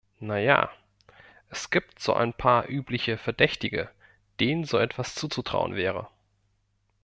Na 0.19 0.39
ja, 0.39 0.71
es 1.51 1.69
gibt 1.69 1.99
so 1.99 2.15
ein 2.15 2.33
paar 2.33 2.67
übliche 2.67 3.19
Verdächtige, 3.19 3.87
denen 4.39 4.63
so 4.63 4.79
etwas 4.79 5.13
zuzutrauen 5.13 5.75
wäre. 5.75 6.07